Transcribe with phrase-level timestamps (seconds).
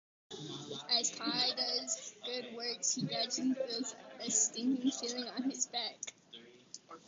[0.89, 6.01] As Pye does good works he gradually feels a stinging feeling on his back.